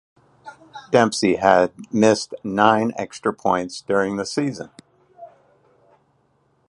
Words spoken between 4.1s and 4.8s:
the season.